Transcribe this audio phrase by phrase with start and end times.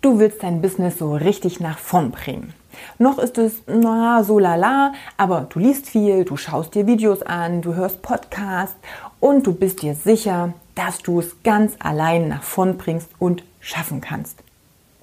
[0.00, 2.54] Du willst dein Business so richtig nach vorn bringen.
[2.98, 7.62] Noch ist es, na, so lala, aber du liest viel, du schaust dir Videos an,
[7.62, 8.76] du hörst Podcasts
[9.20, 14.00] und du bist dir sicher, dass du es ganz allein nach vorn bringst und schaffen
[14.00, 14.38] kannst.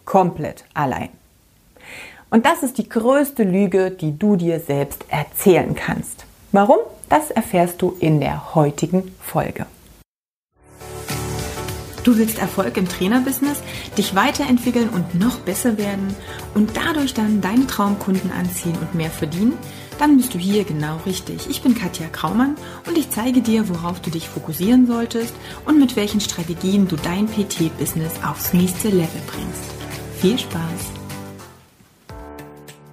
[0.05, 1.09] Komplett allein.
[2.29, 6.25] Und das ist die größte Lüge, die du dir selbst erzählen kannst.
[6.51, 6.79] Warum?
[7.09, 9.65] Das erfährst du in der heutigen Folge.
[12.05, 13.63] Du willst Erfolg im Trainerbusiness,
[13.97, 16.15] dich weiterentwickeln und noch besser werden
[16.53, 19.57] und dadurch dann deine Traumkunden anziehen und mehr verdienen?
[19.97, 21.49] Dann bist du hier genau richtig.
[21.49, 25.33] Ich bin Katja Kraumann und ich zeige dir, worauf du dich fokussieren solltest
[25.65, 29.63] und mit welchen Strategien du dein PT-Business aufs nächste Level bringst.
[30.19, 30.61] Viel Spaß!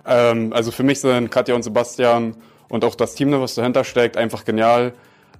[0.06, 2.34] Ähm, also für mich sind Katja und Sebastian
[2.70, 4.94] und auch das Team, was dahinter steckt, einfach genial,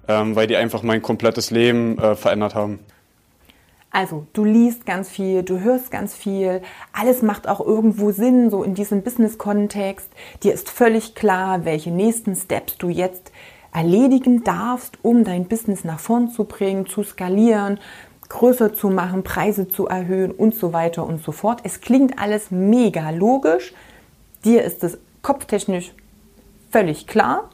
[0.07, 2.79] ähm, weil die einfach mein komplettes Leben äh, verändert haben.
[3.95, 8.63] Also, du liest ganz viel, du hörst ganz viel, alles macht auch irgendwo Sinn, so
[8.63, 10.09] in diesem Business-Kontext.
[10.41, 13.31] Dir ist völlig klar, welche nächsten Steps du jetzt
[13.71, 17.79] erledigen darfst, um dein Business nach vorn zu bringen, zu skalieren,
[18.29, 21.59] größer zu machen, Preise zu erhöhen und so weiter und so fort.
[21.63, 23.75] Es klingt alles mega logisch.
[24.43, 25.93] Dir ist es kopftechnisch
[26.71, 27.51] völlig klar.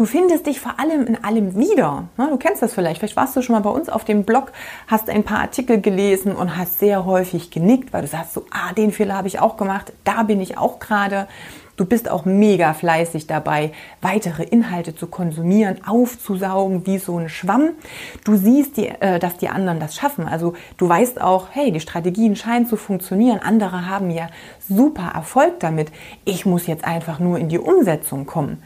[0.00, 2.08] Du findest dich vor allem in allem wieder.
[2.16, 3.00] Du kennst das vielleicht.
[3.00, 4.50] Vielleicht warst du schon mal bei uns auf dem Blog,
[4.86, 8.72] hast ein paar Artikel gelesen und hast sehr häufig genickt, weil du sagst so, ah,
[8.72, 11.28] den Fehler habe ich auch gemacht, da bin ich auch gerade.
[11.76, 17.72] Du bist auch mega fleißig dabei, weitere Inhalte zu konsumieren, aufzusaugen wie so ein Schwamm.
[18.24, 20.26] Du siehst, die, äh, dass die anderen das schaffen.
[20.26, 23.40] Also du weißt auch, hey, die Strategien scheinen zu funktionieren.
[23.40, 24.30] Andere haben ja
[24.66, 25.92] super Erfolg damit.
[26.24, 28.62] Ich muss jetzt einfach nur in die Umsetzung kommen.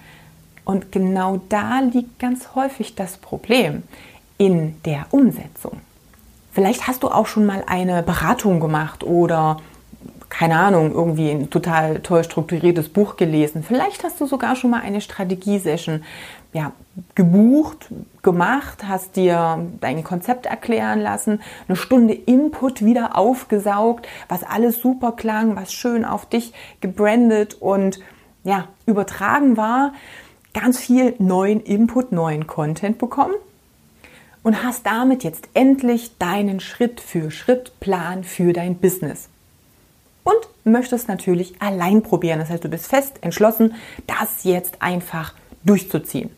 [0.65, 3.83] Und genau da liegt ganz häufig das Problem
[4.39, 5.81] in der Umsetzung.
[6.53, 9.59] Vielleicht hast du auch schon mal eine Beratung gemacht oder
[10.29, 13.62] keine Ahnung, irgendwie ein total toll strukturiertes Buch gelesen.
[13.62, 16.03] Vielleicht hast du sogar schon mal eine Strategiesession
[16.53, 16.73] ja,
[17.15, 17.88] gebucht,
[18.22, 25.12] gemacht, hast dir dein Konzept erklären lassen, eine Stunde Input wieder aufgesaugt, was alles super
[25.12, 28.00] klang, was schön auf dich gebrandet und
[28.44, 29.93] ja, übertragen war
[30.54, 33.34] ganz viel neuen Input, neuen Content bekommen
[34.42, 39.28] und hast damit jetzt endlich deinen Schritt für Schritt Plan für dein Business.
[40.22, 42.38] Und möchtest natürlich allein probieren.
[42.38, 43.75] Das heißt, du bist fest entschlossen,
[44.06, 46.31] das jetzt einfach durchzuziehen.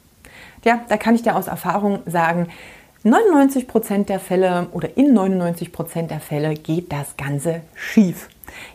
[0.65, 2.49] Ja, da kann ich dir aus Erfahrung sagen,
[3.05, 8.29] 99% der Fälle oder in 99% der Fälle geht das Ganze schief.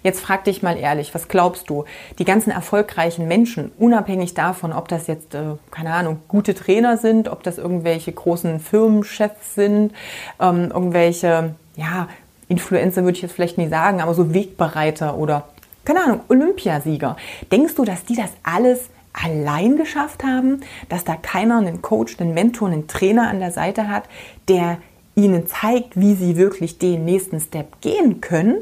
[0.04, 1.86] Jetzt frag dich mal ehrlich, was glaubst du?
[2.20, 7.30] Die ganzen erfolgreichen Menschen, unabhängig davon, ob das jetzt, äh, keine Ahnung, gute Trainer sind,
[7.30, 9.94] ob das irgendwelche großen Firmenchefs sind,
[10.40, 12.08] ähm, irgendwelche, ja,
[12.48, 15.48] Influencer würde ich jetzt vielleicht nicht sagen, aber so Wegbereiter oder,
[15.86, 17.16] keine Ahnung, Olympiasieger.
[17.52, 22.34] Denkst du, dass die das alles allein geschafft haben, dass da keiner einen Coach, einen
[22.34, 24.04] Mentor, einen Trainer an der Seite hat,
[24.48, 24.78] der
[25.16, 28.62] ihnen zeigt, wie sie wirklich den nächsten Step gehen können?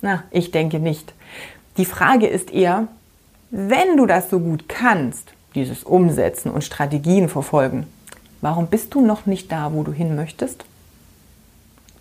[0.00, 1.12] Na, ich denke nicht.
[1.76, 2.88] Die Frage ist eher,
[3.50, 7.86] wenn du das so gut kannst, dieses Umsetzen und Strategien verfolgen,
[8.40, 10.64] warum bist du noch nicht da, wo du hin möchtest?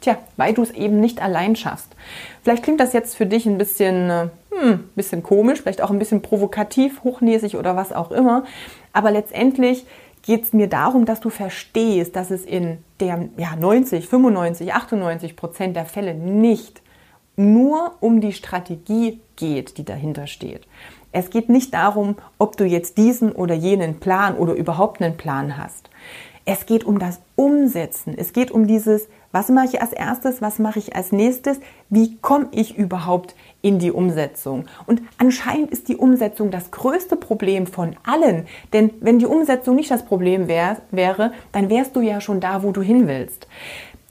[0.02, 1.96] Tja, weil du es eben nicht allein schaffst.
[2.44, 6.00] Vielleicht klingt das jetzt für dich ein bisschen, äh, hm, bisschen komisch, vielleicht auch ein
[6.00, 8.44] bisschen provokativ, hochnäsig oder was auch immer.
[8.94, 9.86] Aber letztendlich
[10.24, 15.36] geht es mir darum, dass du verstehst, dass es in der ja, 90, 95, 98
[15.36, 16.82] Prozent der Fälle nicht
[17.36, 20.68] nur um die Strategie geht, die dahinter steht.
[21.12, 25.58] Es geht nicht darum, ob du jetzt diesen oder jenen Plan oder überhaupt einen Plan
[25.58, 25.90] hast.
[26.46, 28.16] Es geht um das Umsetzen.
[28.18, 31.60] Es geht um dieses, was mache ich als erstes, was mache ich als nächstes,
[31.90, 34.66] wie komme ich überhaupt in die Umsetzung.
[34.86, 38.48] Und anscheinend ist die Umsetzung das größte Problem von allen.
[38.74, 42.64] Denn wenn die Umsetzung nicht das Problem wär, wäre, dann wärst du ja schon da,
[42.64, 43.48] wo du hin willst.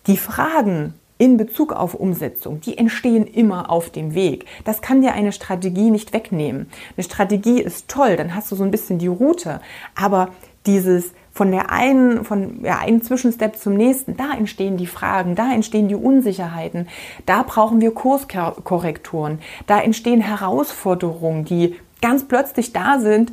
[0.06, 4.47] Die Fragen, in Bezug auf Umsetzung, die entstehen immer auf dem Weg.
[4.64, 6.70] Das kann dir eine Strategie nicht wegnehmen.
[6.96, 9.61] Eine Strategie ist toll, dann hast du so ein bisschen die Route,
[9.94, 10.31] aber
[10.64, 15.50] dieses von der einen, von ja, einem Zwischenstep zum nächsten, da entstehen die Fragen, da
[15.54, 16.87] entstehen die Unsicherheiten,
[17.25, 23.32] da brauchen wir Kurskorrekturen, da entstehen Herausforderungen, die ganz plötzlich da sind,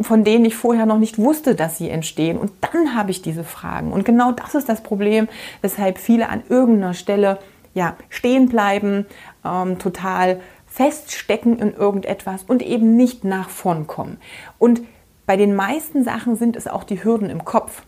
[0.00, 2.38] von denen ich vorher noch nicht wusste, dass sie entstehen.
[2.38, 3.92] Und dann habe ich diese Fragen.
[3.92, 5.28] Und genau das ist das Problem,
[5.60, 7.38] weshalb viele an irgendeiner Stelle
[7.74, 9.04] ja, stehen bleiben,
[9.44, 14.16] ähm, total feststecken in irgendetwas und eben nicht nach vorn kommen.
[14.58, 14.80] Und
[15.26, 17.82] bei den meisten Sachen sind es auch die Hürden im Kopf.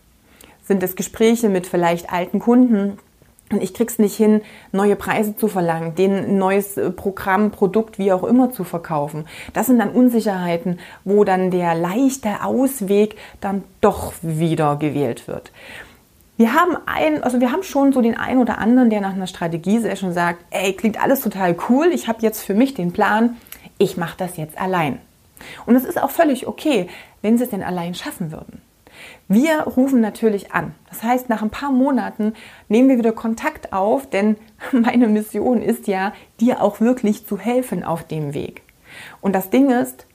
[0.63, 2.99] Sind es Gespräche mit vielleicht alten Kunden,
[3.51, 4.41] Und ich krieg's nicht hin,
[4.71, 9.25] neue Preise zu verlangen, ein neues äh, Programm, Produkt, wie auch immer zu verkaufen.
[9.53, 15.51] Das sind dann Unsicherheiten, wo dann der leichte Ausweg dann doch wieder gewählt wird.
[16.37, 19.27] Wir haben ein, also wir haben schon so den einen oder anderen, der nach einer
[19.27, 23.35] Strategie-Session sagt, ey, klingt alles total cool, ich habe jetzt für mich den Plan,
[23.77, 24.99] ich mache das jetzt allein.
[25.65, 26.87] Und es ist auch völlig okay,
[27.21, 28.61] wenn sie es denn allein schaffen würden.
[29.27, 30.73] Wir rufen natürlich an.
[30.89, 32.33] Das heißt, nach ein paar Monaten
[32.67, 34.37] nehmen wir wieder Kontakt auf, denn
[34.71, 38.63] meine Mission ist ja, dir auch wirklich zu helfen auf dem Weg.
[39.21, 40.05] Und das Ding ist,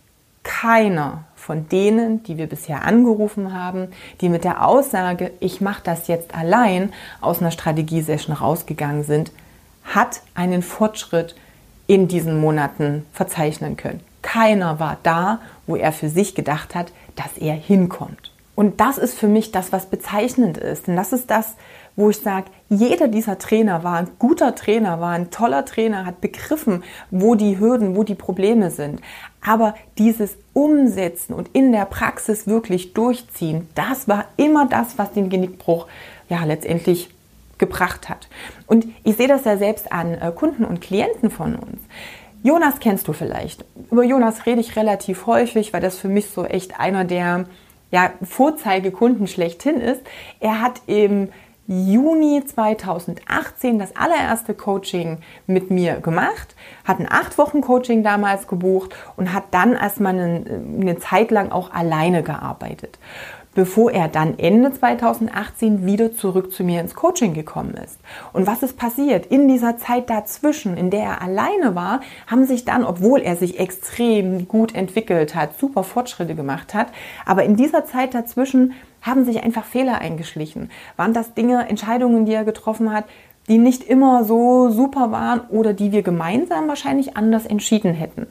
[0.43, 3.88] keiner von denen, die wir bisher angerufen haben,
[4.20, 9.32] die mit der Aussage, ich mache das jetzt allein, aus einer Strategiesession rausgegangen sind,
[9.85, 11.35] hat einen Fortschritt
[11.87, 14.00] in diesen Monaten verzeichnen können.
[14.25, 18.32] Keiner war da, wo er für sich gedacht hat, dass er hinkommt.
[18.55, 20.88] Und das ist für mich das, was bezeichnend ist.
[20.88, 21.56] Und das ist das,
[21.94, 26.23] wo ich sage, jeder dieser Trainer war ein guter Trainer, war ein toller Trainer, hat
[26.23, 29.03] begriffen, wo die Hürden, wo die Probleme sind.
[29.44, 35.29] Aber dieses Umsetzen und in der Praxis wirklich durchziehen, das war immer das, was den
[35.29, 35.87] Genickbruch
[36.31, 37.11] ja letztendlich
[37.59, 38.29] gebracht hat.
[38.67, 41.79] Und ich sehe das ja selbst an äh, Kunden und Klienten von uns.
[42.44, 43.64] Jonas kennst du vielleicht.
[43.91, 47.46] Über Jonas rede ich relativ häufig, weil das für mich so echt einer der
[47.91, 50.02] ja, Vorzeigekunden schlechthin ist.
[50.41, 51.31] Er hat im
[51.67, 56.55] Juni 2018 das allererste Coaching mit mir gemacht,
[56.85, 60.44] hat ein acht Wochen Coaching damals gebucht und hat dann erstmal eine,
[60.79, 62.99] eine Zeit lang auch alleine gearbeitet
[63.55, 67.99] bevor er dann Ende 2018 wieder zurück zu mir ins Coaching gekommen ist.
[68.33, 69.27] Und was ist passiert?
[69.27, 73.59] In dieser Zeit dazwischen, in der er alleine war, haben sich dann, obwohl er sich
[73.59, 76.89] extrem gut entwickelt hat, super Fortschritte gemacht hat,
[77.25, 78.73] aber in dieser Zeit dazwischen
[79.03, 80.71] haben sich einfach Fehler eingeschlichen.
[80.97, 83.05] Waren das Dinge, Entscheidungen, die er getroffen hat,
[83.49, 88.27] die nicht immer so super waren oder die wir gemeinsam wahrscheinlich anders entschieden hätten.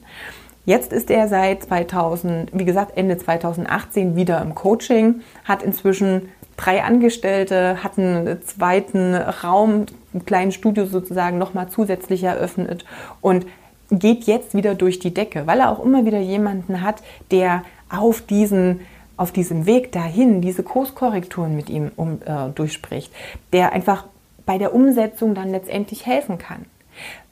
[0.65, 6.83] Jetzt ist er seit 2000, wie gesagt, Ende 2018 wieder im Coaching, hat inzwischen drei
[6.83, 12.85] Angestellte, hat einen zweiten Raum, ein kleines Studio sozusagen nochmal zusätzlich eröffnet
[13.19, 13.45] und
[13.89, 18.21] geht jetzt wieder durch die Decke, weil er auch immer wieder jemanden hat, der auf
[18.21, 18.81] diesen
[19.15, 23.13] auf diesem Weg dahin diese Kurskorrekturen mit ihm um, äh, durchspricht,
[23.53, 24.05] der einfach
[24.45, 26.65] bei der Umsetzung dann letztendlich helfen kann.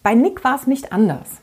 [0.03, 1.41] Bei Nick war es nicht anders.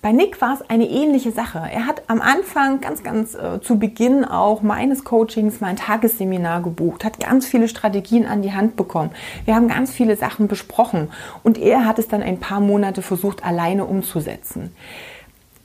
[0.00, 1.58] Bei Nick war es eine ähnliche Sache.
[1.58, 7.04] Er hat am Anfang, ganz, ganz äh, zu Beginn auch meines Coachings mein Tagesseminar gebucht,
[7.04, 9.10] hat ganz viele Strategien an die Hand bekommen.
[9.44, 11.10] Wir haben ganz viele Sachen besprochen
[11.42, 14.72] und er hat es dann ein paar Monate versucht, alleine umzusetzen.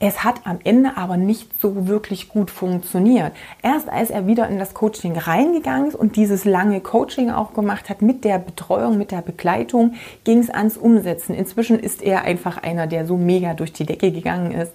[0.06, 3.32] Es hat am Ende aber nicht so wirklich gut funktioniert.
[3.62, 7.90] Erst als er wieder in das Coaching reingegangen ist und dieses lange Coaching auch gemacht
[7.90, 9.94] hat mit der Betreuung, mit der Begleitung,
[10.26, 11.34] ging es ans Umsetzen.
[11.34, 14.74] Inzwischen ist er einfach einer, der so mega durch die Decke gegangen ist.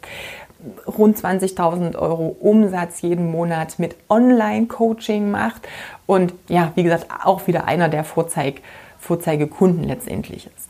[0.86, 5.68] Rund 20.000 Euro Umsatz jeden Monat mit Online-Coaching macht
[6.06, 8.62] und ja, wie gesagt, auch wieder einer der Vorzeig
[8.98, 10.68] Vorzeigekunden letztendlich ist.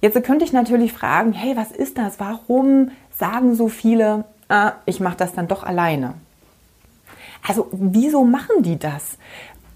[0.00, 2.20] Jetzt könnte ich natürlich fragen, hey, was ist das?
[2.20, 6.14] Warum sagen so viele, ah, ich mache das dann doch alleine.
[7.46, 9.18] Also wieso machen die das?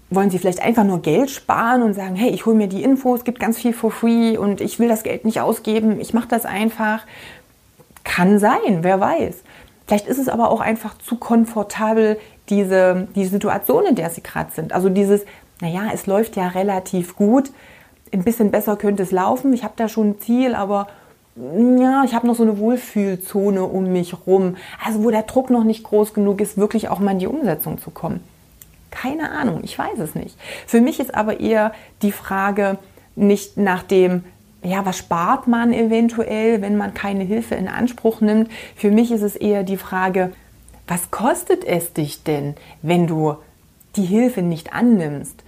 [0.09, 3.23] Wollen sie vielleicht einfach nur Geld sparen und sagen, hey, ich hole mir die Infos,
[3.23, 6.45] gibt ganz viel for free und ich will das Geld nicht ausgeben, ich mache das
[6.45, 7.05] einfach.
[8.03, 9.43] Kann sein, wer weiß.
[9.85, 12.19] Vielleicht ist es aber auch einfach zu komfortabel,
[12.49, 14.73] diese, die Situation, in der sie gerade sind.
[14.73, 15.25] Also dieses,
[15.61, 17.51] naja, es läuft ja relativ gut,
[18.11, 20.87] ein bisschen besser könnte es laufen, ich habe da schon ein Ziel, aber
[21.35, 24.57] ja, ich habe noch so eine Wohlfühlzone um mich rum.
[24.83, 27.79] Also wo der Druck noch nicht groß genug ist, wirklich auch mal in die Umsetzung
[27.79, 28.21] zu kommen.
[28.91, 30.35] Keine Ahnung, ich weiß es nicht.
[30.65, 32.77] Für mich ist aber eher die Frage
[33.15, 34.23] nicht nach dem,
[34.63, 38.49] ja, was spart man eventuell, wenn man keine Hilfe in Anspruch nimmt.
[38.75, 40.33] Für mich ist es eher die Frage,
[40.87, 43.35] was kostet es dich denn, wenn du
[43.95, 45.43] die Hilfe nicht annimmst?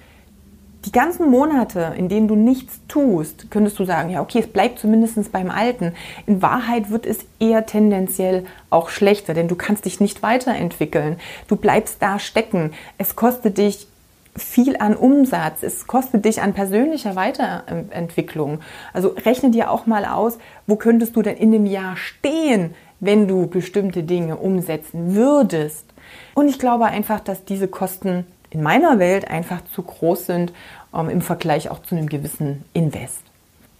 [0.85, 4.79] Die ganzen Monate, in denen du nichts tust, könntest du sagen, ja, okay, es bleibt
[4.79, 5.93] zumindest beim Alten.
[6.25, 11.17] In Wahrheit wird es eher tendenziell auch schlechter, denn du kannst dich nicht weiterentwickeln.
[11.47, 12.73] Du bleibst da stecken.
[12.97, 13.87] Es kostet dich
[14.35, 18.59] viel an Umsatz, es kostet dich an persönlicher Weiterentwicklung.
[18.93, 23.27] Also rechne dir auch mal aus, wo könntest du denn in dem Jahr stehen, wenn
[23.27, 25.85] du bestimmte Dinge umsetzen würdest.
[26.33, 30.53] Und ich glaube einfach, dass diese Kosten in meiner Welt einfach zu groß sind
[30.93, 33.23] ähm, im Vergleich auch zu einem gewissen Invest.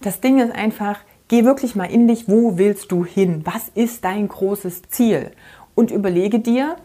[0.00, 0.98] Das Ding ist einfach,
[1.28, 3.42] geh wirklich mal in dich, wo willst du hin?
[3.44, 5.30] Was ist dein großes Ziel?
[5.74, 6.76] Und überlege dir,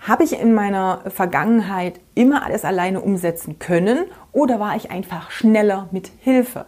[0.00, 5.88] Habe ich in meiner Vergangenheit immer alles alleine umsetzen können oder war ich einfach schneller
[5.90, 6.66] mit Hilfe?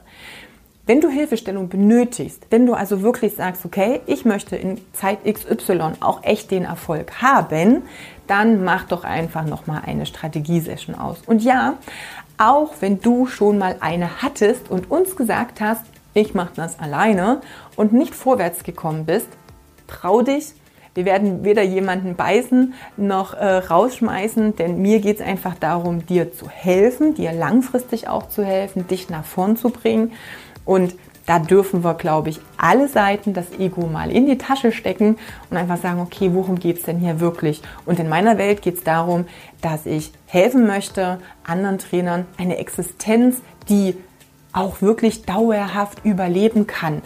[0.90, 5.92] Wenn du Hilfestellung benötigst, wenn du also wirklich sagst, okay, ich möchte in Zeit XY
[6.00, 7.82] auch echt den Erfolg haben,
[8.26, 11.18] dann mach doch einfach nochmal eine Strategiesession aus.
[11.26, 11.74] Und ja,
[12.38, 17.40] auch wenn du schon mal eine hattest und uns gesagt hast, ich mache das alleine
[17.76, 19.28] und nicht vorwärts gekommen bist,
[19.86, 20.54] trau dich.
[20.94, 26.32] Wir werden weder jemanden beißen noch äh, rausschmeißen, denn mir geht es einfach darum, dir
[26.32, 30.10] zu helfen, dir langfristig auch zu helfen, dich nach vorn zu bringen.
[30.70, 30.94] Und
[31.26, 35.16] da dürfen wir, glaube ich, alle Seiten das Ego mal in die Tasche stecken
[35.50, 37.60] und einfach sagen, okay, worum geht es denn hier wirklich?
[37.86, 39.26] Und in meiner Welt geht es darum,
[39.62, 43.96] dass ich helfen möchte, anderen Trainern eine Existenz, die
[44.52, 47.02] auch wirklich dauerhaft überleben kann,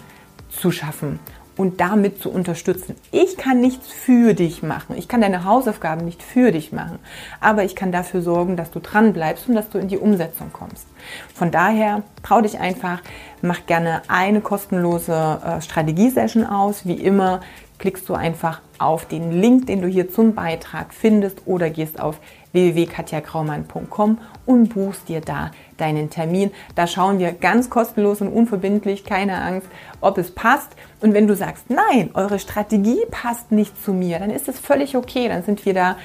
[0.49, 1.19] zu schaffen
[1.57, 2.95] und damit zu unterstützen.
[3.11, 4.95] Ich kann nichts für dich machen.
[4.97, 6.99] Ich kann deine Hausaufgaben nicht für dich machen.
[7.39, 10.51] Aber ich kann dafür sorgen, dass du dran bleibst und dass du in die Umsetzung
[10.51, 10.85] kommst.
[11.33, 13.01] Von daher trau dich einfach,
[13.41, 16.85] mach gerne eine kostenlose äh, Strategiesession aus.
[16.85, 17.41] Wie immer
[17.77, 22.19] klickst du einfach auf den Link, den du hier zum Beitrag findest oder gehst auf
[22.55, 26.51] www.katjakraumann.com und buchst dir da deinen Termin.
[26.73, 29.67] Da schauen wir ganz kostenlos und unverbindlich, keine Angst,
[30.01, 30.75] ob es passt.
[31.01, 34.97] Und wenn du sagst, nein, eure Strategie passt nicht zu mir, dann ist es völlig
[34.97, 35.97] okay, dann sind wir da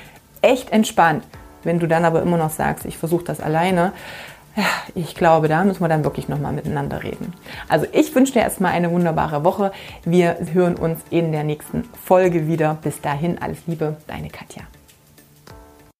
[0.42, 1.24] echt entspannt.
[1.62, 3.92] Wenn du dann aber immer noch sagst, ich versuche das alleine,
[4.94, 7.32] ich glaube, da müssen wir dann wirklich nochmal miteinander reden.
[7.68, 9.72] Also ich wünsche dir erstmal eine wunderbare Woche.
[10.04, 12.76] Wir hören uns in der nächsten Folge wieder.
[12.82, 14.62] Bis dahin, alles Liebe, deine Katja.